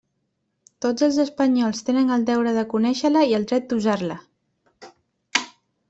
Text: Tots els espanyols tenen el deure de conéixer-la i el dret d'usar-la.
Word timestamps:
Tots 0.85 1.05
els 1.07 1.19
espanyols 1.23 1.85
tenen 1.91 2.09
el 2.17 2.27
deure 2.31 2.55
de 2.57 2.65
conéixer-la 2.73 3.25
i 3.35 3.39
el 3.41 3.47
dret 3.53 3.71
d'usar-la. 3.75 4.21